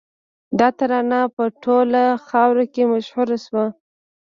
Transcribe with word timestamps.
دا 0.59 0.67
ترانه 0.77 1.19
په 1.35 1.43
ټوله 1.63 2.03
خاوره 2.27 2.65
کې 2.73 2.83
مشهوره 2.93 3.37
شوه 3.45 3.65